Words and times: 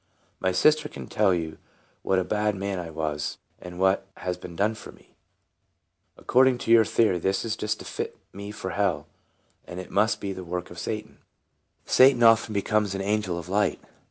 "My 0.39 0.51
sister 0.51 0.89
can 0.89 1.05
tell 1.05 1.31
you 1.31 1.59
what 2.01 2.17
a 2.17 2.23
bad 2.23 2.55
man 2.55 2.79
I 2.79 2.89
was, 2.89 3.37
and 3.59 3.77
what 3.77 4.07
has 4.17 4.35
been 4.35 4.55
done 4.55 4.73
for 4.73 4.91
me. 4.91 5.03
Ac 5.03 5.05
7 5.05 5.13
o 5.13 5.13
TRANSFORMED. 6.23 6.27
cording 6.27 6.57
to 6.57 6.71
your 6.71 6.85
theory 6.85 7.19
this 7.19 7.45
is 7.45 7.55
just 7.55 7.77
to 7.77 7.85
fit 7.85 8.17
me 8.33 8.49
for 8.49 8.71
hell, 8.71 9.05
and 9.67 9.79
it 9.79 9.91
must 9.91 10.19
be 10.19 10.33
the 10.33 10.43
work 10.43 10.71
of 10.71 10.79
Satan."" 10.79 11.19
Satan 11.85 12.23
often 12.23 12.51
becomes 12.51 12.95
an 12.95 13.01
angel 13.03 13.37
of 13.37 13.47
light." 13.47 13.79